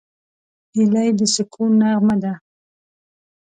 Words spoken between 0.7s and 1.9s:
هیلۍ د سکون